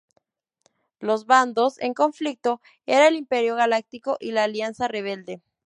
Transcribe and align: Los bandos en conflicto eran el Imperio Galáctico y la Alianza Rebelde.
Los 0.99 1.27
bandos 1.27 1.79
en 1.79 1.93
conflicto 1.93 2.59
eran 2.87 3.09
el 3.09 3.15
Imperio 3.17 3.55
Galáctico 3.55 4.17
y 4.19 4.31
la 4.31 4.45
Alianza 4.45 4.87
Rebelde. 4.87 5.43